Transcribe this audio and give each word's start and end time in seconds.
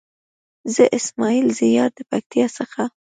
زه 0.73 0.83
اسماعيل 0.97 1.47
زيار 1.59 1.89
د 1.97 1.99
پکتيا 2.11 2.47
څخه. 2.57 2.83